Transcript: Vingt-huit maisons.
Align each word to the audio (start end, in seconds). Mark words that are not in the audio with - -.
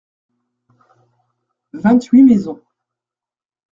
Vingt-huit 1.73 2.23
maisons. 2.23 2.59